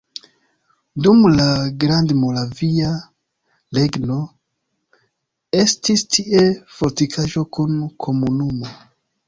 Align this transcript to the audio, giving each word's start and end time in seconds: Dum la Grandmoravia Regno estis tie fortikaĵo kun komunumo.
Dum 1.07 1.19
la 1.33 1.43
Grandmoravia 1.83 2.95
Regno 3.79 4.17
estis 5.67 6.07
tie 6.17 6.45
fortikaĵo 6.81 7.49
kun 7.59 7.81
komunumo. 8.07 8.77